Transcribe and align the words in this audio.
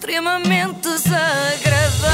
extremamente 0.00 0.80
desagradável. 0.80 2.08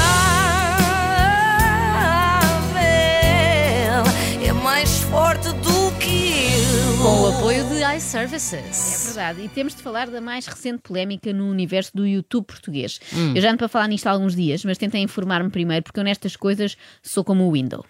É 4.45 4.51
mais 4.51 4.99
forte 5.03 5.47
do 5.53 5.97
que 5.97 6.43
eu. 6.53 6.97
Com 7.01 7.21
o 7.21 7.27
apoio 7.27 7.63
de 7.69 7.81
iServices. 7.95 9.05
É 9.05 9.05
verdade, 9.05 9.41
e 9.45 9.47
temos 9.47 9.73
de 9.73 9.81
falar 9.81 10.09
da 10.09 10.19
mais 10.19 10.45
recente 10.45 10.79
polémica 10.79 11.31
no 11.31 11.49
universo 11.49 11.91
do 11.95 12.05
YouTube 12.05 12.45
português. 12.45 12.99
Eu 13.33 13.41
já 13.41 13.47
ando 13.49 13.57
para 13.57 13.69
falar 13.69 13.87
nisto 13.87 14.05
há 14.07 14.11
alguns 14.11 14.35
dias, 14.35 14.65
mas 14.65 14.77
tentei 14.77 15.01
informar-me 15.01 15.49
primeiro, 15.49 15.83
porque 15.83 15.97
eu 15.97 16.03
nestas 16.03 16.35
coisas 16.35 16.75
sou 17.01 17.23
como 17.23 17.45
o 17.45 17.53
Windows. 17.53 17.85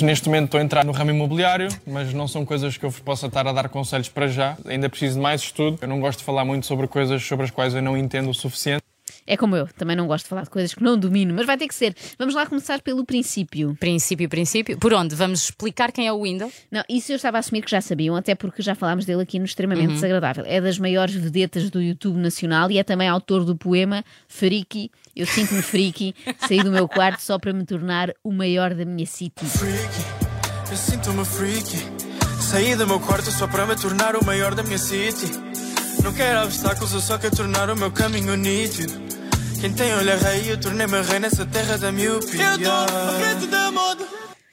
Neste 0.00 0.28
momento 0.28 0.44
estou 0.44 0.60
a 0.60 0.62
entrar 0.62 0.84
no 0.84 0.92
ramo 0.92 1.10
imobiliário, 1.10 1.66
mas 1.84 2.14
não 2.14 2.28
são 2.28 2.44
coisas 2.44 2.76
que 2.76 2.84
eu 2.84 2.90
vos 2.90 3.00
possa 3.00 3.26
estar 3.26 3.48
a 3.48 3.52
dar 3.52 3.68
conselhos 3.68 4.08
para 4.08 4.28
já. 4.28 4.56
Ainda 4.64 4.88
preciso 4.88 5.16
de 5.16 5.20
mais 5.20 5.40
estudo. 5.40 5.76
Eu 5.82 5.88
não 5.88 5.98
gosto 6.00 6.20
de 6.20 6.24
falar 6.24 6.44
muito 6.44 6.66
sobre 6.66 6.86
coisas 6.86 7.20
sobre 7.24 7.46
as 7.46 7.50
quais 7.50 7.74
eu 7.74 7.82
não 7.82 7.96
entendo 7.96 8.30
o 8.30 8.34
suficiente. 8.34 8.84
É 9.30 9.36
como 9.36 9.54
eu, 9.54 9.66
também 9.66 9.94
não 9.94 10.06
gosto 10.06 10.24
de 10.24 10.30
falar 10.30 10.44
de 10.44 10.48
coisas 10.48 10.72
que 10.72 10.82
não 10.82 10.96
domino, 10.96 11.34
mas 11.34 11.44
vai 11.44 11.58
ter 11.58 11.68
que 11.68 11.74
ser. 11.74 11.94
Vamos 12.18 12.34
lá 12.34 12.46
começar 12.46 12.80
pelo 12.80 13.04
princípio. 13.04 13.76
Princípio, 13.78 14.26
princípio. 14.26 14.78
Por 14.78 14.94
onde? 14.94 15.14
Vamos 15.14 15.44
explicar 15.44 15.92
quem 15.92 16.06
é 16.06 16.12
o 16.12 16.22
Windows? 16.22 16.50
Não, 16.70 16.82
isso 16.88 17.12
eu 17.12 17.16
estava 17.16 17.36
a 17.36 17.40
assumir 17.40 17.60
que 17.60 17.70
já 17.70 17.82
sabiam, 17.82 18.16
até 18.16 18.34
porque 18.34 18.62
já 18.62 18.74
falámos 18.74 19.04
dele 19.04 19.20
aqui 19.20 19.38
no 19.38 19.44
Extremamente 19.44 19.92
Desagradável. 19.92 20.44
É 20.46 20.62
das 20.62 20.78
maiores 20.78 21.14
vedetas 21.14 21.68
do 21.68 21.82
YouTube 21.82 22.18
nacional 22.18 22.70
e 22.70 22.78
é 22.78 22.82
também 22.82 23.06
autor 23.06 23.44
do 23.44 23.54
poema 23.54 24.02
Friki. 24.26 24.90
Eu 25.14 25.26
sinto-me 25.26 25.60
friki, 25.60 26.14
saí 26.48 26.62
do 26.62 26.70
meu 26.70 26.88
quarto 26.88 27.20
só 27.20 27.38
para 27.38 27.52
me 27.52 27.66
tornar 27.66 28.14
o 28.24 28.32
maior 28.32 28.72
da 28.72 28.86
minha 28.86 29.06
city. 29.06 29.44
freaky. 29.44 30.70
Eu 30.70 30.76
sinto-me 30.76 31.24
freaky. 31.24 32.08
Saí 32.40 32.74
do 32.76 32.86
meu 32.86 32.98
quarto 32.98 33.30
só 33.30 33.46
para 33.46 33.66
me 33.66 33.76
tornar 33.76 34.16
o 34.16 34.24
maior 34.24 34.54
da 34.54 34.62
minha 34.62 34.78
city. 34.78 35.26
Não 36.02 36.14
quero 36.14 36.44
obstáculos, 36.44 36.94
eu 36.94 37.00
só 37.00 37.18
quero 37.18 37.36
tornar 37.36 37.68
o 37.68 37.76
meu 37.76 37.90
caminho 37.90 38.36
nítido. 38.36 39.07
Quem 39.60 39.72
tem 39.72 39.92
olho 39.92 40.16
rei, 40.18 40.52
eu 40.52 40.60
tornei-me 40.60 41.02
rei 41.02 41.18
nessa 41.18 41.44
terra 41.44 41.76
da 41.76 41.90
miopia. 41.90 42.44
Eu 42.44 42.56
estou 42.56 42.72
à 42.72 43.18
frente 43.18 43.46
da 43.48 43.72
moda. 43.72 44.06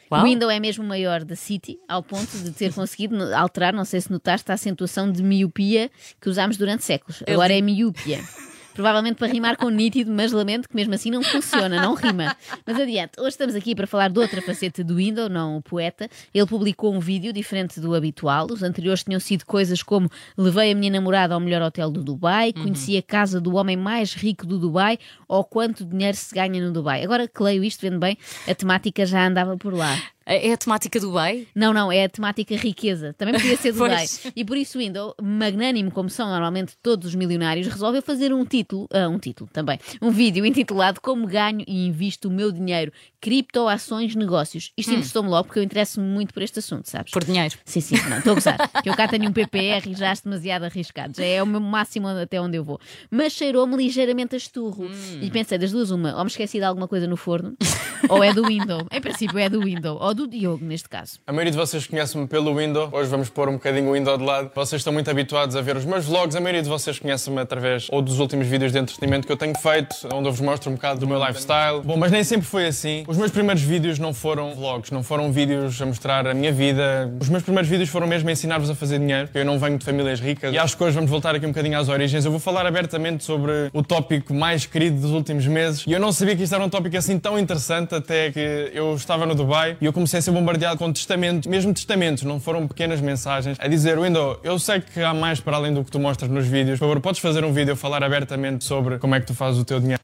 O 0.09 0.23
Windows 0.23 0.51
é 0.51 0.59
mesmo 0.59 0.83
o 0.83 0.87
maior 0.87 1.23
da 1.23 1.35
City, 1.35 1.77
ao 1.87 2.01
ponto 2.01 2.37
de 2.37 2.51
ter 2.51 2.73
conseguido 2.73 3.15
alterar, 3.35 3.73
não 3.73 3.85
sei 3.85 4.01
se 4.01 4.11
notaste, 4.11 4.49
a 4.51 4.55
acentuação 4.55 5.11
de 5.11 5.21
miopia 5.21 5.91
que 6.19 6.27
usámos 6.29 6.57
durante 6.57 6.83
séculos. 6.83 7.21
Agora 7.27 7.53
é 7.55 7.61
miúpia. 7.61 8.23
Provavelmente 8.75 9.15
para 9.15 9.31
rimar 9.31 9.55
com 9.55 9.69
nítido, 9.69 10.11
mas 10.11 10.33
lamento 10.33 10.67
que 10.67 10.75
mesmo 10.75 10.93
assim 10.93 11.09
não 11.09 11.23
funciona, 11.23 11.81
não 11.81 11.93
rima. 11.95 12.35
Mas 12.67 12.77
adiante, 12.77 13.13
hoje 13.17 13.29
estamos 13.29 13.55
aqui 13.55 13.73
para 13.73 13.87
falar 13.87 14.09
de 14.09 14.19
outra 14.19 14.41
faceta 14.41 14.83
do 14.83 14.97
Windows, 14.97 15.31
não 15.31 15.55
o 15.57 15.61
poeta. 15.61 16.09
Ele 16.33 16.45
publicou 16.45 16.93
um 16.93 16.99
vídeo 16.99 17.31
diferente 17.31 17.79
do 17.79 17.95
habitual. 17.95 18.47
Os 18.51 18.61
anteriores 18.61 19.01
tinham 19.01 19.19
sido 19.19 19.45
coisas 19.45 19.81
como 19.81 20.09
levei 20.37 20.73
a 20.73 20.75
minha 20.75 20.91
namorada 20.91 21.33
ao 21.33 21.39
melhor 21.39 21.61
hotel 21.61 21.89
do 21.89 22.03
Dubai, 22.03 22.51
conheci 22.51 22.97
a 22.97 23.01
casa 23.01 23.39
do 23.39 23.55
homem 23.55 23.77
mais 23.77 24.13
rico 24.13 24.45
do 24.45 24.59
Dubai 24.59 24.99
ou 25.25 25.45
quanto 25.45 25.85
dinheiro 25.85 26.17
se 26.17 26.35
ganha 26.35 26.61
no 26.61 26.73
Dubai. 26.73 27.01
Agora 27.01 27.29
que 27.29 27.41
leio 27.41 27.63
isto, 27.63 27.79
vendo 27.79 27.97
bem, 27.97 28.17
a 28.45 28.53
temática 28.53 29.05
já 29.05 29.25
andava 29.25 29.55
por 29.55 29.73
lá. 29.73 29.97
É 30.25 30.51
a 30.51 30.57
temática 30.57 30.99
do 30.99 31.11
bem? 31.11 31.47
Não, 31.53 31.71
não, 31.71 31.91
é 31.91 32.05
a 32.05 32.09
temática 32.09 32.55
riqueza. 32.55 33.13
Também 33.13 33.35
podia 33.35 33.55
ser 33.57 33.71
do. 33.71 33.77
Dubai. 33.85 34.05
E 34.35 34.43
por 34.43 34.57
isso 34.57 34.77
o 34.77 34.81
Windows, 34.81 35.13
magnânimo 35.21 35.91
como 35.91 36.09
são 36.09 36.27
normalmente 36.27 36.73
todos 36.81 37.09
os 37.09 37.15
milionários, 37.15 37.67
resolveu 37.67 38.01
fazer 38.01 38.33
um 38.33 38.43
título, 38.43 38.87
ah, 38.91 39.07
um 39.07 39.19
título 39.19 39.49
também, 39.53 39.79
um 40.01 40.09
vídeo 40.09 40.45
intitulado 40.45 40.99
Como 40.99 41.27
ganho 41.27 41.63
e 41.67 41.85
invisto 41.85 42.27
o 42.27 42.31
meu 42.31 42.51
dinheiro, 42.51 42.91
criptoações, 43.21 44.15
negócios. 44.15 44.71
Isto 44.75 44.91
interessou-me 44.91 45.29
logo 45.29 45.45
porque 45.45 45.59
eu 45.59 45.63
interesso-me 45.63 46.07
muito 46.07 46.33
por 46.33 46.41
este 46.41 46.59
assunto, 46.59 46.89
sabes? 46.89 47.11
Por 47.11 47.23
dinheiro. 47.23 47.55
Sim, 47.63 47.81
sim, 47.81 47.95
não, 48.09 48.17
estou 48.17 48.31
a 48.31 48.35
gozar. 48.35 48.57
Eu 48.85 48.95
cá 48.95 49.07
tenho 49.07 49.29
um 49.29 49.33
PPR 49.33 49.89
e 49.89 49.95
já 49.95 50.11
acho 50.11 50.23
demasiado 50.23 50.63
arriscado. 50.63 51.13
Já 51.17 51.25
é 51.25 51.41
o 51.41 51.45
meu 51.45 51.59
máximo 51.59 52.07
até 52.07 52.39
onde 52.39 52.57
eu 52.57 52.63
vou. 52.63 52.79
Mas 53.09 53.33
cheirou-me 53.33 53.75
ligeiramente 53.75 54.35
a 54.35 54.37
esturro. 54.37 54.87
E 55.21 55.29
pensei, 55.31 55.57
das 55.57 55.71
duas, 55.71 55.89
uma, 55.89 56.15
ou 56.15 56.23
me 56.23 56.29
esqueci 56.29 56.59
de 56.59 56.63
alguma 56.63 56.87
coisa 56.87 57.07
no 57.07 57.17
forno, 57.17 57.55
ou 58.09 58.23
é 58.23 58.33
do 58.33 58.45
Windows. 58.45 58.83
Em 58.91 59.01
princípio 59.01 59.37
é 59.39 59.49
do 59.49 59.61
Windows, 59.61 59.97
ou 60.01 60.13
do 60.13 60.27
Diogo, 60.27 60.63
neste 60.63 60.89
caso. 60.89 61.19
A 61.25 61.31
maioria 61.31 61.51
de 61.51 61.57
vocês 61.57 61.87
conhece-me 61.87 62.27
pelo 62.27 62.55
Windows. 62.55 62.89
Hoje 62.91 63.09
vamos 63.09 63.29
pôr 63.29 63.49
um 63.49 63.53
bocadinho 63.53 63.89
o 63.89 63.93
Windows 63.93 64.17
de 64.17 64.23
lado. 64.23 64.51
Vocês 64.53 64.79
estão 64.79 64.93
muito 64.93 65.09
habituados 65.09 65.55
a 65.55 65.61
ver 65.61 65.75
os 65.77 65.85
meus 65.85 66.05
vlogs. 66.05 66.35
A 66.35 66.39
maioria 66.39 66.61
de 66.61 66.69
vocês 66.69 66.99
conhece-me 66.99 67.39
através 67.39 67.87
ou 67.91 68.01
dos 68.01 68.19
últimos 68.19 68.47
vídeos 68.47 68.71
de 68.71 68.79
entretenimento 68.79 69.25
que 69.25 69.33
eu 69.33 69.37
tenho 69.37 69.55
feito, 69.57 69.95
onde 70.13 70.27
eu 70.27 70.31
vos 70.31 70.41
mostro 70.41 70.69
um 70.69 70.75
bocado 70.75 70.99
do 70.99 71.07
meu 71.07 71.19
lifestyle. 71.19 71.81
Bom, 71.83 71.97
mas 71.97 72.11
nem 72.11 72.23
sempre 72.23 72.45
foi 72.45 72.67
assim. 72.67 73.03
Os 73.07 73.17
meus 73.17 73.31
primeiros 73.31 73.61
vídeos 73.61 73.99
não 73.99 74.13
foram 74.13 74.53
vlogs, 74.55 74.91
não 74.91 75.03
foram 75.03 75.31
vídeos 75.31 75.81
a 75.81 75.85
mostrar 75.85 76.27
a 76.27 76.33
minha 76.33 76.51
vida. 76.51 77.11
Os 77.19 77.29
meus 77.29 77.43
primeiros 77.43 77.69
vídeos 77.69 77.89
foram 77.89 78.07
mesmo 78.07 78.29
a 78.29 78.31
ensinar-vos 78.31 78.69
a 78.69 78.75
fazer 78.75 78.99
dinheiro. 78.99 79.29
Eu 79.33 79.45
não 79.45 79.59
venho 79.59 79.77
de 79.77 79.85
famílias 79.85 80.19
ricas 80.19 80.53
e 80.53 80.57
acho 80.57 80.75
que 80.77 80.83
hoje 80.83 80.95
vamos 80.95 81.09
voltar 81.09 81.35
aqui 81.35 81.45
um 81.45 81.49
bocadinho 81.49 81.77
às 81.77 81.89
origens. 81.89 82.25
Eu 82.25 82.31
vou 82.31 82.39
falar 82.39 82.65
abertamente 82.65 83.23
sobre 83.23 83.69
o 83.73 83.83
tópico 83.83 84.33
mais 84.33 84.65
querido 84.65 84.99
dos 84.99 85.11
últimos 85.11 85.45
meses 85.45 85.83
e 85.85 85.91
eu 85.91 85.99
não 85.99 86.11
sabia 86.11 86.35
que 86.35 86.43
isto 86.43 86.55
era 86.55 86.63
um 86.63 86.69
tópico 86.69 86.97
assim 86.97 87.19
tão 87.19 87.37
interessante 87.37 87.84
até 87.93 88.31
que 88.31 88.71
eu 88.73 88.95
estava 88.95 89.25
no 89.25 89.35
Dubai 89.35 89.77
e 89.79 89.85
eu 89.85 89.93
comecei 89.93 90.19
a 90.19 90.21
ser 90.21 90.31
bombardeado 90.31 90.77
com 90.77 90.91
testamentos, 90.91 91.47
mesmo 91.47 91.73
testamentos, 91.73 92.23
não 92.23 92.39
foram 92.39 92.67
pequenas 92.67 93.01
mensagens, 93.01 93.57
a 93.59 93.67
dizer, 93.67 93.99
Window, 93.99 94.39
eu 94.43 94.57
sei 94.57 94.79
que 94.81 95.01
há 95.01 95.13
mais 95.13 95.39
para 95.39 95.57
além 95.57 95.73
do 95.73 95.83
que 95.83 95.91
tu 95.91 95.99
mostras 95.99 96.29
nos 96.29 96.47
vídeos, 96.47 96.79
por 96.79 96.85
favor, 96.85 97.01
podes 97.01 97.19
fazer 97.19 97.43
um 97.43 97.53
vídeo 97.53 97.75
falar 97.75 98.03
abertamente 98.03 98.63
sobre 98.63 98.97
como 98.97 99.13
é 99.15 99.19
que 99.19 99.27
tu 99.27 99.33
fazes 99.33 99.59
o 99.59 99.65
teu 99.65 99.79
dinheiro. 99.79 100.01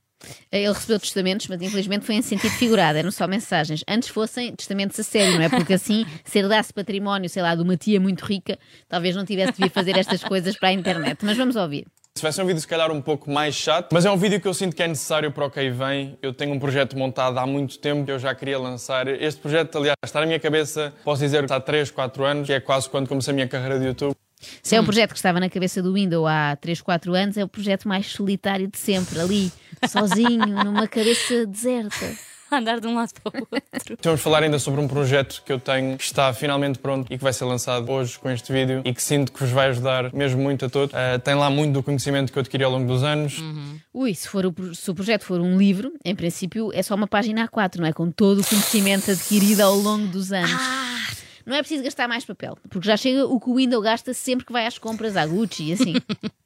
Ele 0.52 0.68
recebeu 0.68 1.00
testamentos, 1.00 1.48
mas 1.48 1.62
infelizmente 1.62 2.06
foi 2.06 2.16
em 2.16 2.22
sentido 2.22 2.52
figurado, 2.52 2.98
eram 2.98 3.12
só 3.12 3.28
mensagens. 3.28 3.84
Antes 3.88 4.10
fossem 4.10 4.54
testamentos 4.56 5.00
a 5.00 5.04
sério, 5.04 5.36
não 5.36 5.42
é? 5.42 5.50
Porque 5.50 5.74
assim, 5.74 6.06
se 6.24 6.40
herdasse 6.40 6.74
património, 6.74 7.30
sei 7.30 7.42
lá, 7.42 7.56
de 7.56 7.62
uma 7.62 7.78
tia 7.78 8.00
muito 8.00 8.24
rica, 8.24 8.58
talvez 8.88 9.16
não 9.16 9.26
tivesse 9.26 9.54
de 9.54 9.64
vir 9.64 9.72
fazer 9.72 9.98
estas 9.98 10.24
coisas 10.24 10.58
para 10.58 10.70
a 10.70 10.74
internet. 10.74 11.20
Mas 11.24 11.38
vamos 11.38 11.56
ouvir. 11.56 11.88
Se 12.18 12.24
vai 12.24 12.32
ser 12.32 12.44
um 12.44 12.46
vídeo 12.46 12.62
se 12.62 12.68
calhar 12.68 12.92
um 12.92 13.02
pouco 13.02 13.32
mais 13.32 13.56
chato, 13.56 13.90
mas 13.94 14.06
é 14.06 14.12
um 14.12 14.18
vídeo 14.18 14.40
que 14.40 14.48
eu 14.48 14.54
sinto 14.54 14.76
que 14.76 14.84
é 14.84 14.88
necessário 14.88 15.32
para 15.32 15.46
o 15.46 15.50
que 15.50 15.72
vem. 15.72 16.20
Eu 16.22 16.32
tenho 16.32 16.54
um 16.54 16.60
projeto 16.60 16.96
montado 16.96 17.36
há 17.40 17.48
muito 17.48 17.80
tempo 17.80 18.06
que 18.06 18.12
eu 18.12 18.20
já 18.20 18.36
queria 18.36 18.60
lançar. 18.60 19.08
Este 19.08 19.42
projeto, 19.42 19.76
aliás, 19.78 19.96
está 20.06 20.20
na 20.20 20.28
minha 20.28 20.40
cabeça, 20.40 20.94
posso 21.04 21.22
dizer 21.22 21.44
que 21.48 21.52
há 21.52 21.60
3, 21.60 21.90
4 21.90 22.24
anos, 22.24 22.46
que 22.46 22.54
é 22.54 22.60
quase 22.60 22.88
quando 22.90 23.08
comecei 23.08 23.32
a 23.32 23.34
minha 23.34 23.48
carreira 23.48 23.80
de 23.80 23.86
YouTube. 23.86 24.16
Se 24.62 24.76
é 24.76 24.82
um 24.82 24.84
projeto 24.84 25.12
que 25.12 25.18
estava 25.18 25.40
na 25.40 25.50
cabeça 25.50 25.82
do 25.82 25.94
Windows 25.94 26.28
há 26.30 26.56
3, 26.58 26.82
4 26.82 27.14
anos, 27.16 27.38
é 27.38 27.44
o 27.44 27.48
projeto 27.48 27.88
mais 27.88 28.06
solitário 28.08 28.68
de 28.68 28.78
sempre, 28.78 29.20
ali, 29.20 29.52
sozinho, 29.90 30.64
numa 30.64 30.88
cabeça 30.88 31.48
deserta. 31.48 32.31
Andar 32.52 32.80
de 32.80 32.88
um 32.88 32.96
lado 32.96 33.12
para 33.14 33.42
o 33.42 33.48
outro. 33.52 33.94
Então 33.94 34.12
vamos 34.12 34.22
falar 34.22 34.44
ainda 34.44 34.60
sobre 34.60 34.82
um 34.82 34.88
projeto 34.88 35.42
que 35.46 35.54
eu 35.54 35.60
tenho 35.60 35.98
que 35.98 36.04
está 36.04 36.34
finalmente 36.34 36.80
pronto 36.80 37.12
e 37.12 37.18
que 37.18 37.24
vai 37.24 37.32
ser 37.32 37.46
lançado 37.46 37.90
hoje 37.90 38.20
com 38.20 38.30
este 38.30 38.52
vídeo 38.52 38.82
e 38.84 38.94
que 38.94 39.02
sinto 39.02 39.32
que 39.32 39.40
vos 39.40 39.50
vai 39.50 39.70
ajudar 39.70 40.14
mesmo 40.14 40.42
muito 40.42 40.66
a 40.66 40.70
todos. 40.70 40.94
Ah, 40.94 41.18
tem 41.18 41.34
lá 41.36 41.50
muito 41.50 41.74
do 41.74 41.84
conhecimento 41.84 42.32
que 42.32 42.38
eu 42.38 42.42
adquiri 42.42 42.64
ao 42.64 42.72
longo 42.72 42.86
dos 42.88 43.04
anos. 43.04 43.38
Ui, 43.94 44.14
se, 44.14 44.28
for 44.28 44.46
o, 44.46 44.76
se 44.76 44.92
o 44.92 44.94
projeto 44.94 45.24
for 45.24 45.40
um 45.40 45.58
livro, 45.58 45.94
em 46.04 46.16
princípio 46.16 46.72
é 46.74 46.84
só 46.84 46.96
uma 46.96 47.08
página 47.08 47.48
A4, 47.48 47.78
não 47.78 47.88
é? 47.88 47.94
Com 47.94 48.12
todo 48.12 48.42
o 48.42 48.46
conhecimento 48.46 49.12
adquirido 49.12 49.62
ao 49.62 49.76
longo 49.76 50.08
dos 50.08 50.34
anos. 50.34 50.52
Não 51.46 51.56
é 51.56 51.60
preciso 51.60 51.84
gastar 51.84 52.08
mais 52.08 52.24
papel, 52.24 52.58
porque 52.70 52.88
já 52.88 52.96
chega 52.96 53.26
o 53.26 53.40
que 53.40 53.50
o 53.50 53.56
Windows 53.56 53.84
gasta 53.84 54.14
sempre 54.14 54.46
que 54.46 54.54
vai 54.54 54.68
às 54.68 54.78
compras 54.78 55.18
à 55.18 55.26
Gucci 55.26 55.70
e 55.70 55.74
assim. 55.74 55.94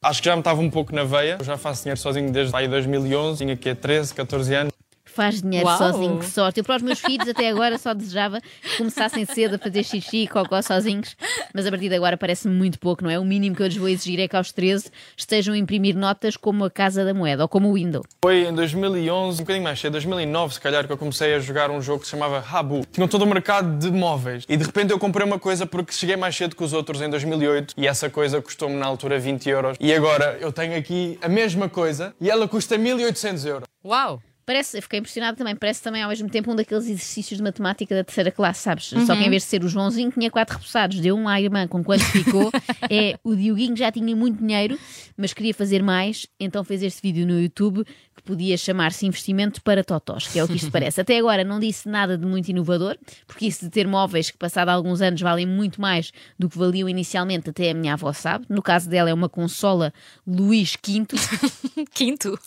Acho 0.00 0.22
que 0.22 0.26
já 0.26 0.36
me 0.36 0.40
estava 0.40 0.60
um 0.60 0.70
pouco 0.70 0.94
na 0.94 1.02
veia. 1.02 1.38
Eu 1.40 1.44
já 1.44 1.56
faço 1.56 1.82
dinheiro 1.82 1.98
sozinho 1.98 2.30
desde 2.30 2.54
aí 2.54 2.68
2011, 2.68 3.38
tinha 3.38 3.54
aqui 3.54 3.74
13, 3.74 4.14
14 4.14 4.54
anos. 4.54 4.72
Faz 5.18 5.42
dinheiro 5.42 5.66
Uau! 5.66 5.76
sozinho, 5.76 6.18
que 6.20 6.26
sorte. 6.26 6.60
Eu 6.60 6.64
para 6.64 6.76
os 6.76 6.82
meus 6.82 7.00
filhos 7.00 7.28
até 7.28 7.48
agora 7.48 7.76
só 7.76 7.92
desejava 7.92 8.40
que 8.40 8.76
começassem 8.76 9.24
cedo 9.24 9.56
a 9.56 9.58
fazer 9.58 9.82
xixi 9.82 10.18
e 10.18 10.28
cocó 10.28 10.62
sozinhos, 10.62 11.16
mas 11.52 11.66
a 11.66 11.70
partir 11.70 11.88
de 11.88 11.96
agora 11.96 12.16
parece-me 12.16 12.54
muito 12.54 12.78
pouco, 12.78 13.02
não 13.02 13.10
é? 13.10 13.18
O 13.18 13.24
mínimo 13.24 13.56
que 13.56 13.60
eu 13.60 13.66
lhes 13.66 13.76
vou 13.76 13.88
exigir 13.88 14.20
é 14.20 14.28
que 14.28 14.36
aos 14.36 14.52
13 14.52 14.92
estejam 15.16 15.54
a 15.54 15.58
imprimir 15.58 15.96
notas 15.96 16.36
como 16.36 16.64
a 16.64 16.70
Casa 16.70 17.04
da 17.04 17.12
Moeda 17.12 17.42
ou 17.42 17.48
como 17.48 17.68
o 17.68 17.72
Windows. 17.72 18.06
Foi 18.24 18.46
em 18.46 18.54
2011, 18.54 19.38
um 19.38 19.42
bocadinho 19.42 19.64
mais 19.64 19.80
cedo, 19.80 19.94
2009 19.94 20.54
se 20.54 20.60
calhar, 20.60 20.86
que 20.86 20.92
eu 20.92 20.96
comecei 20.96 21.34
a 21.34 21.40
jogar 21.40 21.68
um 21.68 21.82
jogo 21.82 21.98
que 21.98 22.04
se 22.04 22.12
chamava 22.12 22.38
Habu. 22.38 22.86
Tinham 22.92 23.08
todo 23.08 23.22
o 23.22 23.26
mercado 23.26 23.76
de 23.76 23.90
móveis. 23.90 24.44
E 24.48 24.56
de 24.56 24.62
repente 24.62 24.92
eu 24.92 25.00
comprei 25.00 25.26
uma 25.26 25.40
coisa 25.40 25.66
porque 25.66 25.92
cheguei 25.92 26.14
mais 26.14 26.36
cedo 26.36 26.54
que 26.54 26.62
os 26.62 26.72
outros 26.72 27.02
em 27.02 27.10
2008 27.10 27.74
e 27.76 27.88
essa 27.88 28.08
coisa 28.08 28.40
custou-me 28.40 28.76
na 28.76 28.86
altura 28.86 29.18
20 29.18 29.48
euros. 29.48 29.76
E 29.80 29.92
agora 29.92 30.38
eu 30.40 30.52
tenho 30.52 30.78
aqui 30.78 31.18
a 31.20 31.28
mesma 31.28 31.68
coisa 31.68 32.14
e 32.20 32.30
ela 32.30 32.46
custa 32.46 32.78
1800 32.78 33.44
euros. 33.46 33.68
Uau! 33.84 34.22
Parece, 34.48 34.78
eu 34.78 34.82
fiquei 34.82 34.98
impressionada 34.98 35.36
também, 35.36 35.54
parece 35.54 35.82
também 35.82 36.02
ao 36.02 36.08
mesmo 36.08 36.26
tempo 36.26 36.50
um 36.50 36.56
daqueles 36.56 36.84
exercícios 36.84 37.36
de 37.36 37.42
matemática 37.42 37.94
da 37.94 38.02
terceira 38.02 38.30
classe, 38.30 38.62
sabes? 38.62 38.86
Só 39.04 39.14
que 39.14 39.22
em 39.22 39.28
vez 39.28 39.42
de 39.42 39.48
ser 39.50 39.62
o 39.62 39.68
Joãozinho 39.68 40.10
tinha 40.10 40.30
quatro 40.30 40.56
repousados, 40.56 40.98
deu 41.00 41.14
um 41.14 41.28
à 41.28 41.38
irmã 41.38 41.68
com 41.68 41.84
quanto 41.84 42.02
ficou. 42.04 42.50
é 42.88 43.18
o 43.22 43.36
Dioguinho 43.36 43.76
já 43.76 43.92
tinha 43.92 44.16
muito 44.16 44.38
dinheiro, 44.38 44.78
mas 45.18 45.34
queria 45.34 45.52
fazer 45.52 45.82
mais, 45.82 46.26
então 46.40 46.64
fez 46.64 46.82
este 46.82 47.02
vídeo 47.02 47.26
no 47.26 47.38
YouTube 47.38 47.84
que 48.16 48.22
podia 48.22 48.56
chamar-se 48.56 49.04
Investimento 49.04 49.62
para 49.62 49.84
Totós, 49.84 50.26
que 50.26 50.38
é 50.38 50.44
o 50.44 50.48
que 50.48 50.56
isto 50.56 50.70
parece. 50.72 50.98
Até 50.98 51.18
agora 51.18 51.44
não 51.44 51.60
disse 51.60 51.86
nada 51.86 52.16
de 52.16 52.24
muito 52.24 52.48
inovador, 52.48 52.96
porque 53.26 53.44
isso 53.44 53.66
de 53.66 53.70
ter 53.70 53.86
móveis 53.86 54.30
que 54.30 54.38
passado 54.38 54.70
alguns 54.70 55.02
anos 55.02 55.20
valem 55.20 55.44
muito 55.44 55.78
mais 55.78 56.10
do 56.38 56.48
que 56.48 56.56
valiam 56.56 56.88
inicialmente, 56.88 57.50
até 57.50 57.70
a 57.70 57.74
minha 57.74 57.92
avó 57.92 58.14
sabe. 58.14 58.46
No 58.48 58.62
caso 58.62 58.88
dela 58.88 59.10
é 59.10 59.14
uma 59.14 59.28
consola 59.28 59.92
Luís 60.26 60.72
V, 60.72 61.04
Quinto. 61.92 62.38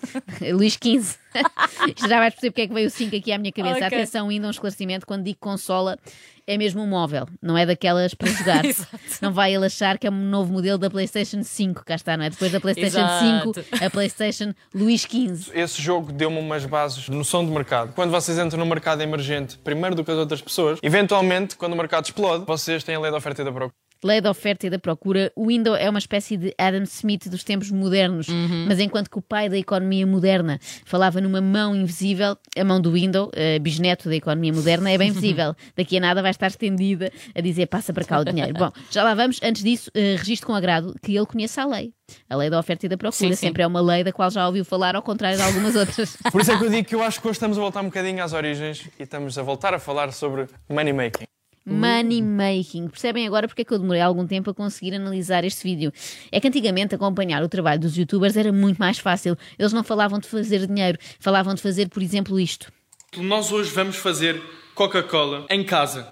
Luís 0.51 0.73
XV. 0.73 1.21
Já 2.07 2.19
vais 2.19 2.33
perceber 2.33 2.51
porque 2.51 2.61
é 2.61 2.67
que 2.67 2.73
veio 2.73 2.87
o 2.87 2.89
5 2.89 3.15
aqui 3.15 3.31
à 3.31 3.37
minha 3.37 3.51
cabeça. 3.51 3.85
Ok. 3.85 3.87
Atenção, 3.87 4.29
ainda 4.29 4.47
um 4.47 4.51
esclarecimento. 4.51 5.05
Quando 5.05 5.23
digo 5.23 5.37
consola, 5.39 5.97
é 6.45 6.57
mesmo 6.57 6.81
um 6.81 6.87
móvel, 6.87 7.27
não 7.41 7.57
é 7.57 7.65
daquelas 7.65 8.13
para 8.13 8.29
jogar. 8.29 8.63
Não 9.21 9.31
vai 9.31 9.53
ele 9.53 9.65
achar 9.65 9.97
que 9.97 10.07
é 10.07 10.09
um 10.09 10.29
novo 10.29 10.51
modelo 10.51 10.77
da 10.77 10.89
PlayStation 10.89 11.43
5. 11.43 11.85
Cá 11.85 11.95
está, 11.95 12.17
não 12.17 12.25
é? 12.25 12.29
Depois 12.29 12.51
da 12.51 12.59
PlayStation 12.59 12.99
Exato. 12.99 13.63
5, 13.63 13.85
a 13.85 13.89
PlayStation 13.89 14.53
Luís 14.73 15.01
XV. 15.01 15.51
Esse 15.53 15.81
jogo 15.81 16.11
deu-me 16.11 16.39
umas 16.39 16.65
bases 16.65 17.03
de 17.03 17.11
noção 17.11 17.45
de 17.45 17.51
mercado. 17.51 17.93
Quando 17.93 18.09
vocês 18.09 18.39
entram 18.39 18.59
no 18.59 18.65
mercado 18.65 19.01
emergente, 19.01 19.57
primeiro 19.59 19.95
do 19.95 20.03
que 20.03 20.11
as 20.11 20.17
outras 20.17 20.41
pessoas, 20.41 20.79
eventualmente, 20.81 21.55
quando 21.55 21.73
o 21.73 21.77
mercado 21.77 22.05
explode, 22.05 22.45
vocês 22.45 22.83
têm 22.83 22.95
a 22.95 22.99
lei 22.99 23.11
da 23.11 23.17
oferta 23.17 23.41
e 23.41 23.45
da 23.45 23.51
procura. 23.51 23.73
Lei 24.03 24.19
da 24.19 24.31
oferta 24.31 24.65
e 24.65 24.69
da 24.69 24.79
procura. 24.79 25.31
O 25.35 25.47
Windows 25.47 25.77
é 25.79 25.89
uma 25.89 25.99
espécie 25.99 26.35
de 26.35 26.53
Adam 26.57 26.83
Smith 26.83 27.27
dos 27.29 27.43
tempos 27.43 27.69
modernos, 27.69 28.27
mas 28.67 28.79
enquanto 28.79 29.09
que 29.09 29.17
o 29.19 29.21
pai 29.21 29.47
da 29.47 29.57
economia 29.57 30.07
moderna 30.07 30.59
falava 30.85 31.21
numa 31.21 31.39
mão 31.39 31.75
invisível, 31.75 32.35
a 32.57 32.63
mão 32.63 32.81
do 32.81 32.91
Windows, 32.91 33.29
eh, 33.33 33.59
bisneto 33.59 34.09
da 34.09 34.15
economia 34.15 34.51
moderna, 34.51 34.89
é 34.91 34.97
bem 34.97 35.11
visível. 35.11 35.55
Daqui 35.75 35.97
a 35.97 35.99
nada 35.99 36.21
vai 36.21 36.31
estar 36.31 36.47
estendida 36.47 37.11
a 37.35 37.41
dizer 37.41 37.67
passa 37.67 37.93
para 37.93 38.03
cá 38.03 38.19
o 38.19 38.25
dinheiro. 38.25 38.53
Bom, 38.57 38.71
já 38.89 39.03
lá 39.03 39.13
vamos. 39.13 39.39
Antes 39.43 39.63
disso, 39.63 39.91
eh, 39.93 40.15
registro 40.17 40.47
com 40.47 40.55
agrado 40.55 40.95
que 41.01 41.15
ele 41.15 41.25
conheça 41.25 41.61
a 41.61 41.65
lei. 41.65 41.93
A 42.29 42.35
lei 42.35 42.49
da 42.49 42.59
oferta 42.59 42.85
e 42.87 42.89
da 42.89 42.97
procura 42.97 43.29
Sim, 43.29 43.35
sim. 43.35 43.47
sempre 43.47 43.63
é 43.63 43.67
uma 43.67 43.81
lei 43.81 44.03
da 44.03 44.11
qual 44.11 44.29
já 44.29 44.45
ouviu 44.47 44.65
falar, 44.65 44.95
ao 44.95 45.01
contrário 45.01 45.37
de 45.37 45.43
algumas 45.43 45.75
outras. 45.75 46.17
Por 46.31 46.41
isso 46.41 46.51
é 46.51 46.57
que 46.57 46.65
eu 46.65 46.69
digo 46.69 46.87
que 46.87 46.95
eu 46.95 47.03
acho 47.03 47.21
que 47.21 47.27
hoje 47.27 47.35
estamos 47.35 47.57
a 47.57 47.61
voltar 47.61 47.81
um 47.81 47.85
bocadinho 47.85 48.23
às 48.23 48.33
origens 48.33 48.89
e 48.99 49.03
estamos 49.03 49.37
a 49.37 49.43
voltar 49.43 49.73
a 49.73 49.79
falar 49.79 50.11
sobre 50.11 50.47
money 50.69 50.91
making. 50.91 51.30
Money 51.71 52.21
making. 52.21 52.87
Percebem 52.89 53.25
agora 53.25 53.47
porque 53.47 53.61
é 53.61 53.65
que 53.65 53.73
eu 53.73 53.79
demorei 53.79 54.01
algum 54.01 54.27
tempo 54.27 54.49
a 54.49 54.53
conseguir 54.53 54.93
analisar 54.93 55.43
este 55.43 55.63
vídeo? 55.63 55.91
É 56.31 56.39
que 56.39 56.47
antigamente 56.47 56.93
acompanhar 56.93 57.41
o 57.41 57.49
trabalho 57.49 57.79
dos 57.79 57.97
youtubers 57.97 58.35
era 58.35 58.51
muito 58.51 58.77
mais 58.77 58.99
fácil. 58.99 59.37
Eles 59.57 59.73
não 59.73 59.83
falavam 59.83 60.19
de 60.19 60.27
fazer 60.27 60.67
dinheiro, 60.67 60.97
falavam 61.19 61.55
de 61.55 61.61
fazer, 61.61 61.89
por 61.89 62.03
exemplo, 62.03 62.39
isto. 62.39 62.71
Nós 63.17 63.51
hoje 63.51 63.71
vamos 63.71 63.95
fazer 63.95 64.41
Coca-Cola 64.75 65.45
em 65.49 65.63
casa. 65.63 66.09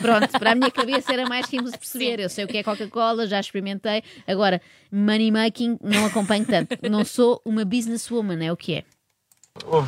Pronto, 0.00 0.28
para 0.38 0.52
a 0.52 0.54
minha 0.54 0.70
cabeça 0.70 1.12
era 1.12 1.28
mais 1.28 1.46
simples 1.46 1.72
de 1.72 1.78
perceber. 1.78 2.20
Eu 2.20 2.28
sei 2.28 2.44
o 2.44 2.48
que 2.48 2.58
é 2.58 2.62
Coca-Cola, 2.62 3.26
já 3.26 3.40
experimentei. 3.40 4.02
Agora, 4.26 4.60
money 4.92 5.30
making 5.30 5.78
não 5.82 6.06
acompanho 6.06 6.46
tanto. 6.46 6.76
Não 6.88 7.04
sou 7.04 7.40
uma 7.44 7.64
businesswoman, 7.64 8.44
é 8.44 8.52
o 8.52 8.56
que 8.56 8.74
é. 8.74 8.84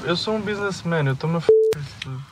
Eu 0.04 0.16
sou 0.16 0.34
um 0.34 0.40
businessman, 0.40 1.06
eu 1.06 1.12
estou-me 1.14 1.36
a 1.36 1.38
f. 1.38 1.48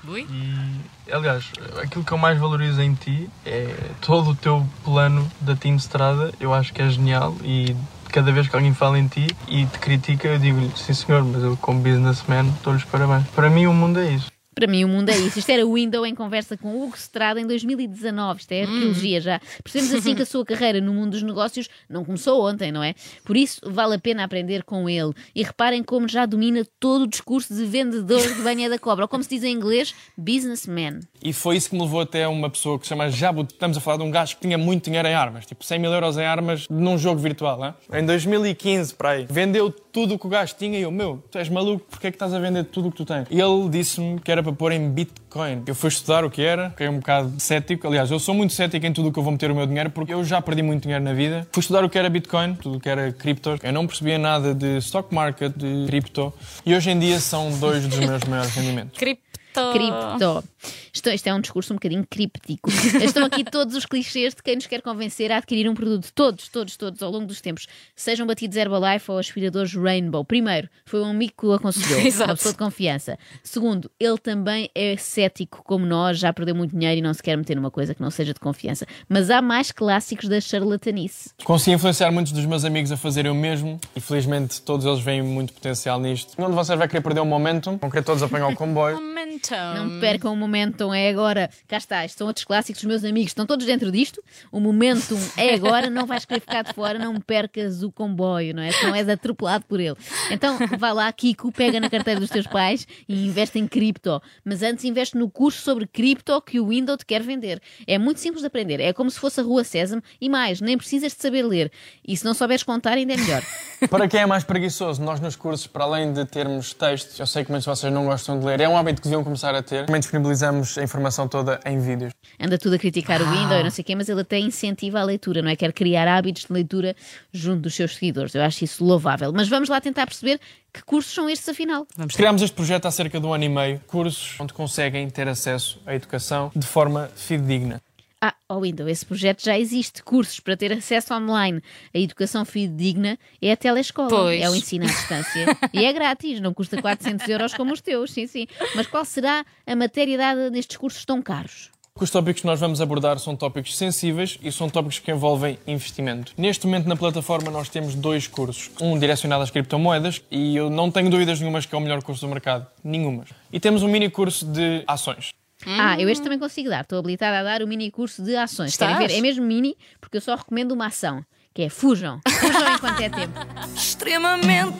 Ui. 0.08 0.26
E, 0.30 1.12
aliás, 1.12 1.50
aquilo 1.82 2.04
que 2.04 2.12
eu 2.12 2.18
mais 2.18 2.38
valorizo 2.38 2.80
em 2.82 2.94
ti 2.94 3.28
é 3.44 3.74
todo 4.00 4.30
o 4.30 4.34
teu 4.34 4.66
plano 4.84 5.30
da 5.40 5.54
Team 5.54 5.76
Strada. 5.76 6.32
Eu 6.40 6.52
acho 6.52 6.72
que 6.72 6.82
é 6.82 6.88
genial 6.88 7.36
e 7.42 7.76
cada 8.10 8.32
vez 8.32 8.48
que 8.48 8.56
alguém 8.56 8.74
fala 8.74 8.98
em 8.98 9.06
ti 9.06 9.26
e 9.46 9.66
te 9.66 9.78
critica, 9.78 10.28
eu 10.28 10.38
digo-lhe, 10.38 10.72
sim 10.76 10.94
senhor, 10.94 11.22
mas 11.24 11.42
eu 11.42 11.56
como 11.58 11.80
businessman 11.80 12.52
dou-lhes 12.62 12.84
parabéns. 12.84 13.26
Para 13.28 13.50
mim 13.50 13.66
o 13.66 13.72
mundo 13.72 14.00
é 14.00 14.10
isso. 14.10 14.37
Para 14.58 14.66
mim, 14.66 14.82
o 14.82 14.88
mundo 14.88 15.08
é 15.08 15.16
isso. 15.16 15.38
Isto 15.38 15.50
era 15.50 15.64
o 15.64 15.74
Window 15.74 16.04
em 16.04 16.16
conversa 16.16 16.56
com 16.56 16.82
Hugo 16.82 16.96
Strada 16.96 17.40
em 17.40 17.46
2019. 17.46 18.40
Isto 18.40 18.50
é 18.50 18.62
arqueologia 18.62 19.20
já. 19.20 19.40
Percebemos 19.62 19.94
assim 19.94 20.16
que 20.16 20.22
a 20.22 20.26
sua 20.26 20.44
carreira 20.44 20.80
no 20.80 20.92
mundo 20.92 21.12
dos 21.12 21.22
negócios 21.22 21.68
não 21.88 22.04
começou 22.04 22.44
ontem, 22.44 22.72
não 22.72 22.82
é? 22.82 22.96
Por 23.24 23.36
isso, 23.36 23.60
vale 23.64 23.94
a 23.94 24.00
pena 24.00 24.24
aprender 24.24 24.64
com 24.64 24.90
ele. 24.90 25.12
E 25.32 25.44
reparem 25.44 25.84
como 25.84 26.08
já 26.08 26.26
domina 26.26 26.66
todo 26.80 27.02
o 27.02 27.06
discurso 27.06 27.54
de 27.54 27.64
vendedor 27.66 28.20
de 28.20 28.42
banha 28.42 28.68
da 28.68 28.80
cobra. 28.80 29.04
Ou 29.04 29.08
como 29.08 29.22
se 29.22 29.30
diz 29.30 29.44
em 29.44 29.54
inglês, 29.54 29.94
businessman. 30.16 31.02
E 31.22 31.32
foi 31.32 31.56
isso 31.56 31.70
que 31.70 31.76
me 31.76 31.82
levou 31.82 32.00
até 32.00 32.26
uma 32.26 32.50
pessoa 32.50 32.80
que 32.80 32.84
se 32.84 32.88
chama 32.88 33.08
Jabu. 33.10 33.42
Estamos 33.42 33.76
a 33.76 33.80
falar 33.80 33.98
de 33.98 34.02
um 34.02 34.10
gajo 34.10 34.34
que 34.34 34.42
tinha 34.42 34.58
muito 34.58 34.86
dinheiro 34.86 35.06
em 35.06 35.14
armas, 35.14 35.46
tipo 35.46 35.64
100 35.64 35.78
mil 35.78 35.92
euros 35.92 36.18
em 36.18 36.24
armas 36.24 36.66
num 36.68 36.98
jogo 36.98 37.20
virtual. 37.20 37.64
Hein? 37.64 37.74
Em 37.92 38.04
2015, 38.04 38.92
para 38.94 39.10
aí, 39.10 39.26
vendeu 39.30 39.70
tudo 39.98 40.14
o 40.14 40.18
que 40.18 40.28
o 40.28 40.30
gajo 40.30 40.54
tinha 40.56 40.78
e 40.78 40.82
eu, 40.82 40.92
meu, 40.92 41.20
tu 41.28 41.38
és 41.38 41.48
maluco, 41.48 41.84
porque 41.90 42.06
é 42.06 42.10
que 42.12 42.14
estás 42.14 42.32
a 42.32 42.38
vender 42.38 42.62
tudo 42.66 42.86
o 42.86 42.90
que 42.92 42.98
tu 42.98 43.04
tens? 43.04 43.26
E 43.32 43.40
ele 43.40 43.68
disse-me 43.68 44.20
que 44.20 44.30
era 44.30 44.44
para 44.44 44.52
pôr 44.52 44.70
em 44.70 44.88
Bitcoin. 44.88 45.64
Eu 45.66 45.74
fui 45.74 45.88
estudar 45.88 46.24
o 46.24 46.30
que 46.30 46.40
era, 46.40 46.70
fiquei 46.70 46.88
um 46.88 46.98
bocado 46.98 47.32
cético. 47.40 47.88
Aliás, 47.88 48.08
eu 48.08 48.20
sou 48.20 48.32
muito 48.32 48.52
cético 48.52 48.86
em 48.86 48.92
tudo 48.92 49.08
o 49.08 49.12
que 49.12 49.18
eu 49.18 49.24
vou 49.24 49.32
meter 49.32 49.50
o 49.50 49.56
meu 49.56 49.66
dinheiro, 49.66 49.90
porque 49.90 50.14
eu 50.14 50.24
já 50.24 50.40
perdi 50.40 50.62
muito 50.62 50.82
dinheiro 50.82 51.02
na 51.02 51.12
vida. 51.12 51.48
Fui 51.50 51.60
estudar 51.60 51.82
o 51.82 51.90
que 51.90 51.98
era 51.98 52.08
Bitcoin, 52.08 52.54
tudo 52.54 52.76
o 52.76 52.80
que 52.80 52.88
era 52.88 53.10
criptos. 53.10 53.58
Eu 53.60 53.72
não 53.72 53.88
percebia 53.88 54.18
nada 54.18 54.54
de 54.54 54.76
stock 54.78 55.12
market, 55.12 55.52
de 55.56 55.86
cripto. 55.88 56.32
E 56.64 56.76
hoje 56.76 56.90
em 56.90 56.98
dia 57.00 57.18
são 57.18 57.50
dois 57.58 57.84
dos 57.84 57.98
meus 57.98 58.22
maiores 58.22 58.54
rendimentos. 58.54 58.96
Cripto. 58.96 59.27
Cripto. 59.72 60.44
Isto, 60.92 61.10
isto 61.10 61.26
é 61.26 61.34
um 61.34 61.40
discurso 61.40 61.72
um 61.72 61.76
bocadinho 61.76 62.06
críptico. 62.08 62.70
Estão 63.02 63.24
aqui 63.24 63.44
todos 63.44 63.74
os 63.76 63.86
clichês 63.86 64.34
de 64.34 64.42
quem 64.42 64.56
nos 64.56 64.66
quer 64.66 64.82
convencer 64.82 65.30
a 65.30 65.36
adquirir 65.38 65.68
um 65.68 65.74
produto. 65.74 66.10
Todos, 66.12 66.48
todos, 66.48 66.76
todos, 66.76 67.02
ao 67.02 67.10
longo 67.10 67.26
dos 67.26 67.40
tempos. 67.40 67.66
Sejam 67.94 68.26
batidos 68.26 68.56
Herbalife 68.56 69.10
ou 69.10 69.18
aspiradores 69.18 69.74
Rainbow. 69.74 70.24
Primeiro, 70.24 70.68
foi 70.84 71.00
um 71.00 71.10
amigo 71.10 71.32
que 71.38 71.46
o 71.46 71.52
aconselhou. 71.52 72.00
Exato. 72.04 72.30
Uma 72.30 72.36
pessoa 72.36 72.52
de 72.52 72.58
confiança. 72.58 73.18
Segundo, 73.42 73.90
ele 73.98 74.18
também 74.18 74.70
é 74.74 74.96
cético 74.96 75.62
como 75.64 75.86
nós, 75.86 76.18
já 76.18 76.32
perdeu 76.32 76.54
muito 76.54 76.76
dinheiro 76.76 76.98
e 76.98 77.02
não 77.02 77.14
se 77.14 77.22
quer 77.22 77.36
meter 77.36 77.54
numa 77.54 77.70
coisa 77.70 77.94
que 77.94 78.02
não 78.02 78.10
seja 78.10 78.34
de 78.34 78.40
confiança. 78.40 78.86
Mas 79.08 79.30
há 79.30 79.40
mais 79.40 79.70
clássicos 79.70 80.28
da 80.28 80.40
charlatanice. 80.40 81.30
Consegui 81.44 81.76
influenciar 81.76 82.10
muitos 82.10 82.32
dos 82.32 82.44
meus 82.44 82.64
amigos 82.64 82.90
a 82.90 82.96
fazerem 82.96 83.30
o 83.30 83.34
mesmo 83.34 83.80
e 83.94 84.00
felizmente 84.00 84.60
todos 84.62 84.84
eles 84.84 85.00
veem 85.00 85.22
muito 85.22 85.52
potencial 85.52 86.00
nisto. 86.00 86.34
Onde 86.38 86.54
vocês 86.54 86.78
vai 86.78 86.88
querer 86.88 87.02
perder 87.02 87.20
o 87.20 87.26
momentum, 87.26 87.76
vão 87.76 87.90
querer 87.90 88.02
todos 88.02 88.22
apanhar 88.22 88.48
o 88.48 88.54
comboio. 88.56 88.98
Momentum. 89.38 89.74
Não 89.74 90.00
percam 90.00 90.32
o 90.32 90.36
momentum, 90.36 90.92
é 90.92 91.08
agora. 91.08 91.50
Cá 91.66 91.76
está, 91.76 92.04
estes 92.04 92.18
são 92.18 92.26
outros 92.26 92.44
clássicos 92.44 92.82
dos 92.82 92.88
meus 92.88 93.04
amigos, 93.04 93.30
estão 93.30 93.46
todos 93.46 93.64
dentro 93.64 93.90
disto. 93.90 94.22
O 94.50 94.60
momentum 94.60 95.18
é 95.36 95.54
agora, 95.54 95.88
não 95.88 96.06
vais 96.06 96.24
querer 96.24 96.40
ficar 96.40 96.62
de 96.62 96.72
fora, 96.72 96.98
não 96.98 97.20
percas 97.20 97.82
o 97.82 97.90
comboio, 97.90 98.54
não 98.54 98.62
é? 98.62 98.72
Se 98.72 98.84
não 98.84 98.94
és 98.94 99.08
atropelado 99.08 99.64
por 99.66 99.80
ele. 99.80 99.96
Então 100.30 100.58
vá 100.78 100.92
lá, 100.92 101.10
Kiko, 101.12 101.52
pega 101.52 101.80
na 101.80 101.88
carteira 101.88 102.20
dos 102.20 102.30
teus 102.30 102.46
pais 102.46 102.86
e 103.08 103.26
investe 103.26 103.58
em 103.58 103.66
cripto. 103.66 104.20
Mas 104.44 104.62
antes 104.62 104.84
investe 104.84 105.16
no 105.16 105.30
curso 105.30 105.62
sobre 105.62 105.86
cripto 105.86 106.40
que 106.42 106.60
o 106.60 106.68
Windows 106.68 106.98
te 106.98 107.06
quer 107.06 107.22
vender. 107.22 107.60
É 107.86 107.98
muito 107.98 108.20
simples 108.20 108.42
de 108.42 108.46
aprender, 108.46 108.80
é 108.80 108.92
como 108.92 109.10
se 109.10 109.18
fosse 109.18 109.40
a 109.40 109.42
Rua 109.42 109.64
Sésamo 109.64 110.02
e 110.20 110.28
mais, 110.28 110.60
nem 110.60 110.76
precisas 110.76 111.12
de 111.12 111.22
saber 111.22 111.42
ler. 111.42 111.70
E 112.06 112.16
se 112.16 112.24
não 112.24 112.34
souberes 112.34 112.62
contar, 112.62 112.92
ainda 112.92 113.14
é 113.14 113.16
melhor. 113.16 113.42
Para 113.88 114.08
quem 114.08 114.20
é 114.20 114.26
mais 114.26 114.44
preguiçoso, 114.44 115.02
nós 115.02 115.20
nos 115.20 115.36
cursos, 115.36 115.66
para 115.66 115.84
além 115.84 116.12
de 116.12 116.24
termos 116.24 116.72
textos, 116.72 117.18
eu 117.18 117.26
sei 117.26 117.44
que 117.44 117.50
muitos 117.50 117.64
de 117.64 117.70
vocês 117.70 117.92
não 117.92 118.06
gostam 118.06 118.38
de 118.38 118.44
ler, 118.44 118.60
é 118.60 118.68
um 118.68 118.76
hábito 118.76 119.02
que 119.02 119.08
deviam 119.08 119.22
começar 119.28 119.54
a 119.54 119.62
ter. 119.62 119.86
Também 119.86 120.00
disponibilizamos 120.00 120.76
a 120.78 120.82
informação 120.82 121.28
toda 121.28 121.60
em 121.64 121.78
vídeos. 121.80 122.12
anda 122.40 122.58
tudo 122.58 122.74
a 122.74 122.78
criticar 122.78 123.20
o 123.20 123.30
Windows, 123.30 123.60
e 123.60 123.64
não 123.64 123.70
sei 123.70 123.82
o 123.82 123.84
quê, 123.84 123.94
mas 123.94 124.08
ele 124.08 124.20
até 124.20 124.38
incentiva 124.38 125.00
a 125.00 125.04
leitura, 125.04 125.42
não 125.42 125.50
é? 125.50 125.56
Quer 125.56 125.72
criar 125.72 126.08
hábitos 126.08 126.46
de 126.46 126.52
leitura 126.52 126.96
junto 127.32 127.62
dos 127.62 127.74
seus 127.74 127.94
seguidores. 127.94 128.34
Eu 128.34 128.42
acho 128.42 128.64
isso 128.64 128.84
louvável. 128.84 129.32
Mas 129.32 129.48
vamos 129.48 129.68
lá 129.68 129.80
tentar 129.80 130.06
perceber 130.06 130.40
que 130.72 130.82
cursos 130.82 131.12
são 131.12 131.28
estes, 131.28 131.48
afinal. 131.48 131.86
Vamos. 131.96 132.14
Criámos 132.14 132.42
este 132.42 132.54
projeto 132.54 132.86
há 132.86 132.90
cerca 132.90 133.20
de 133.20 133.26
um 133.26 133.32
ano 133.32 133.44
e 133.44 133.48
meio, 133.48 133.80
cursos 133.86 134.36
onde 134.38 134.52
conseguem 134.52 135.08
ter 135.10 135.28
acesso 135.28 135.80
à 135.86 135.94
educação 135.94 136.50
de 136.54 136.66
forma 136.66 137.10
fidedigna. 137.14 137.80
Ah, 138.20 138.34
oh 138.48 138.60
Windows, 138.60 138.90
esse 138.90 139.06
projeto 139.06 139.44
já 139.44 139.56
existe. 139.56 140.02
Cursos 140.02 140.40
para 140.40 140.56
ter 140.56 140.72
acesso 140.72 141.14
online. 141.14 141.62
A 141.94 141.98
educação 141.98 142.44
fidedigna 142.44 143.16
é 143.40 143.52
a 143.52 143.56
telescola. 143.56 144.08
Pois. 144.08 144.42
É 144.42 144.50
o 144.50 144.54
ensino 144.54 144.84
à 144.84 144.88
distância. 144.88 145.46
e 145.72 145.84
é 145.84 145.92
grátis, 145.92 146.40
não 146.40 146.52
custa 146.52 146.80
400 146.82 147.28
euros 147.28 147.54
como 147.54 147.72
os 147.72 147.80
teus, 147.80 148.10
sim, 148.10 148.26
sim. 148.26 148.46
Mas 148.74 148.88
qual 148.88 149.04
será 149.04 149.44
a 149.64 149.76
matéria 149.76 150.18
dada 150.18 150.50
nestes 150.50 150.76
cursos 150.76 151.04
tão 151.04 151.22
caros? 151.22 151.70
Os 152.00 152.10
tópicos 152.10 152.42
que 152.42 152.46
nós 152.46 152.60
vamos 152.60 152.80
abordar 152.80 153.18
são 153.18 153.34
tópicos 153.34 153.76
sensíveis 153.76 154.38
e 154.40 154.52
são 154.52 154.70
tópicos 154.70 155.00
que 155.00 155.10
envolvem 155.10 155.58
investimento. 155.66 156.32
Neste 156.36 156.64
momento 156.64 156.88
na 156.88 156.94
plataforma 156.94 157.50
nós 157.50 157.68
temos 157.68 157.96
dois 157.96 158.28
cursos, 158.28 158.70
um 158.80 158.96
direcionado 158.96 159.42
às 159.42 159.50
criptomoedas 159.50 160.22
e 160.30 160.56
eu 160.56 160.70
não 160.70 160.92
tenho 160.92 161.10
dúvidas 161.10 161.40
nenhumas 161.40 161.66
que 161.66 161.74
é 161.74 161.78
o 161.78 161.80
melhor 161.80 162.00
curso 162.02 162.24
do 162.24 162.30
mercado, 162.30 162.68
nenhumas. 162.84 163.30
E 163.52 163.58
temos 163.58 163.82
um 163.82 163.88
mini 163.88 164.08
curso 164.08 164.46
de 164.46 164.84
ações. 164.86 165.32
Ah, 165.68 166.00
eu 166.00 166.08
este 166.08 166.22
também 166.22 166.38
consigo 166.38 166.70
dar. 166.70 166.80
Estou 166.80 166.98
habilitada 166.98 167.38
a 167.38 167.42
dar 167.42 167.62
o 167.62 167.68
mini 167.68 167.90
curso 167.90 168.22
de 168.22 168.34
ações. 168.36 168.76
Querem 168.76 168.94
Estás? 168.94 169.12
ver? 169.12 169.18
É 169.18 169.20
mesmo 169.20 169.44
mini, 169.44 169.76
porque 170.00 170.16
eu 170.16 170.20
só 170.20 170.34
recomendo 170.34 170.72
uma 170.72 170.86
ação. 170.86 171.22
Que 171.52 171.62
é 171.62 171.68
fujam. 171.68 172.20
Fujam 172.26 172.74
enquanto 172.74 173.00
é 173.00 173.08
tempo. 173.08 173.38
extremamente 173.76 174.78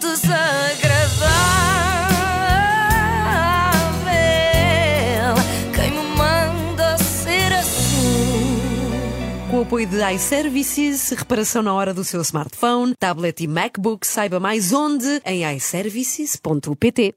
desagradável. 3.99 5.35
Quem 5.75 5.91
me 5.91 6.17
manda 6.17 6.97
ser 6.99 7.53
assim? 7.53 8.59
Com 9.51 9.59
o 9.59 9.63
apoio 9.63 9.87
de 9.87 10.03
iServices, 10.15 11.11
reparação 11.11 11.63
na 11.63 11.75
hora 11.75 11.93
do 11.93 12.05
seu 12.05 12.21
smartphone, 12.23 12.95
tablet 12.99 13.43
e 13.43 13.47
MacBook, 13.49 14.07
saiba 14.07 14.39
mais 14.39 14.73
onde 14.73 15.21
em 15.25 15.45
iServices.pt. 15.57 17.15